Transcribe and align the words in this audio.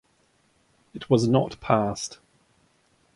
It 0.95 1.11
was 1.11 1.27
not 1.27 1.59
passed. 1.61 2.17